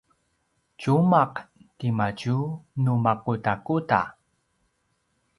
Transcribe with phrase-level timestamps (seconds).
[0.79, 1.33] tjumaq
[1.77, 2.37] ti madju
[2.83, 4.01] nu makudakuda?